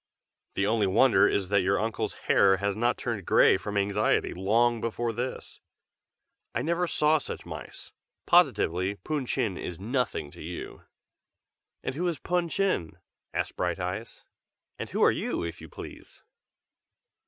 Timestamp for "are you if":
15.03-15.61